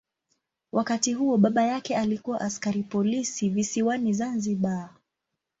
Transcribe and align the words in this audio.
Wakati 0.71 1.13
huo 1.13 1.37
baba 1.37 1.63
yake 1.63 1.95
alikuwa 1.95 2.41
askari 2.41 2.83
polisi 2.83 3.49
visiwani 3.49 4.13
Zanzibar. 4.13 4.89